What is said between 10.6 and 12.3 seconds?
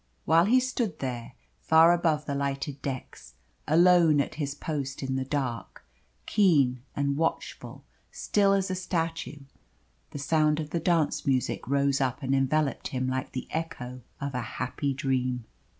the dance music rose up